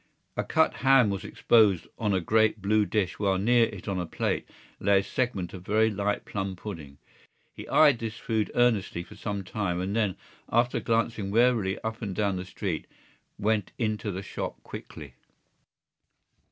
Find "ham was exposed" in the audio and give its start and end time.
0.77-1.85